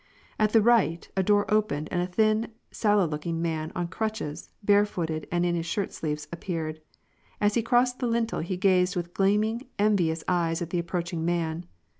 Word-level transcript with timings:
At 0.39 0.51
the 0.51 0.63
right, 0.63 1.07
a 1.15 1.21
door 1.21 1.45
opened 1.47 1.87
and 1.91 2.01
a 2.01 2.07
thin, 2.07 2.51
sallow 2.71 3.05
looking 3.07 3.39
man, 3.39 3.71
on 3.75 3.87
crutches, 3.87 4.49
barefooted, 4.63 5.27
and 5.31 5.45
in 5.45 5.53
his 5.53 5.67
shirt 5.67 5.93
sleeves, 5.93 6.27
appeared. 6.31 6.81
As 7.39 7.53
he 7.53 7.61
crossed 7.61 7.99
the 7.99 8.07
lintel, 8.07 8.39
he 8.39 8.57
gazed 8.57 8.95
with 8.95 9.13
gleaming, 9.13 9.67
envious 9.77 10.23
eyes 10.27 10.59
at 10.59 10.71
the 10.71 10.79
approaching 10.79 11.23
man. 11.23 11.67